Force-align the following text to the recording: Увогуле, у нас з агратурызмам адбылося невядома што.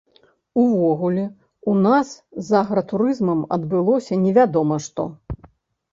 Увогуле, 0.61 1.25
у 1.73 1.75
нас 1.87 2.09
з 2.49 2.57
агратурызмам 2.61 3.47
адбылося 3.59 4.21
невядома 4.25 4.83
што. 4.87 5.07